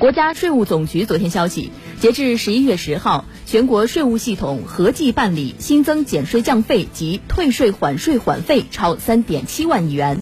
[0.00, 1.70] 国家税务总局昨天消息
[2.00, 10.18] 截至十一月十号全国税务系统合计办理新增减税降费及退税缓税缓费超三点七万亿元。